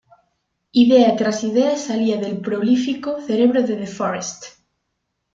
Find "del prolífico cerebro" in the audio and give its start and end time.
2.17-3.61